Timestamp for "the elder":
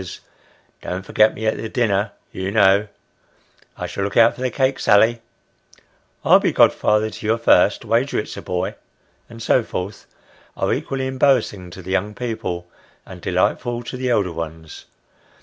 13.95-14.31